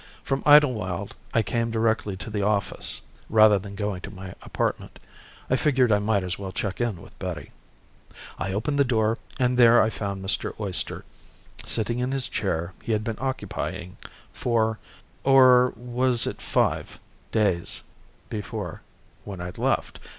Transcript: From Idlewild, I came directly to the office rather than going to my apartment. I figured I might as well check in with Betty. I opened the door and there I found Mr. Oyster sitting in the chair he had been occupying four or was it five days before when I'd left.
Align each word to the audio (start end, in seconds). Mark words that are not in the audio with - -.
From 0.23 0.41
Idlewild, 0.47 1.13
I 1.31 1.43
came 1.43 1.69
directly 1.69 2.17
to 2.17 2.31
the 2.31 2.41
office 2.41 3.01
rather 3.29 3.59
than 3.59 3.75
going 3.75 4.01
to 4.01 4.09
my 4.09 4.29
apartment. 4.41 4.97
I 5.47 5.55
figured 5.55 5.91
I 5.91 5.99
might 5.99 6.23
as 6.23 6.39
well 6.39 6.51
check 6.51 6.81
in 6.81 7.03
with 7.03 7.19
Betty. 7.19 7.51
I 8.39 8.51
opened 8.51 8.79
the 8.79 8.83
door 8.83 9.19
and 9.37 9.59
there 9.59 9.79
I 9.79 9.91
found 9.91 10.25
Mr. 10.25 10.59
Oyster 10.59 11.05
sitting 11.63 11.99
in 11.99 12.09
the 12.09 12.19
chair 12.21 12.73
he 12.81 12.93
had 12.93 13.03
been 13.03 13.17
occupying 13.19 13.97
four 14.33 14.79
or 15.23 15.71
was 15.75 16.25
it 16.25 16.41
five 16.41 16.97
days 17.31 17.83
before 18.27 18.81
when 19.23 19.39
I'd 19.39 19.59
left. 19.59 19.99